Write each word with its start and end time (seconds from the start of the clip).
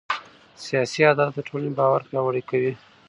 سیاسي 0.65 1.01
عدالت 1.11 1.33
د 1.35 1.39
ټولنې 1.47 1.71
باور 1.79 2.01
پیاوړی 2.09 2.43
کوي 2.49 2.73